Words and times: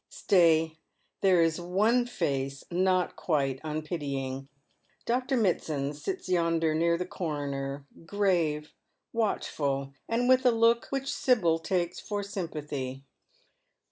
Stay, 0.09 0.79
there 1.21 1.43
is 1.43 1.61
one 1.61 2.07
face 2.07 2.63
not 2.71 3.15
quite 3.15 3.61
unpitjang. 3.61 4.47
Dr 5.05 5.37
Mitsand 5.37 5.93
sits 5.93 6.27
yonder 6.27 6.73
near 6.73 6.97
the 6.97 7.05
coroner, 7.05 7.85
grave, 8.03 8.73
watchful, 9.13 9.93
and 10.09 10.27
with 10.27 10.43
a 10.43 10.49
look 10.49 10.87
which 10.89 11.13
Sibyl 11.13 11.59
takes 11.59 11.99
for 11.99 12.23
sympathy. 12.23 13.05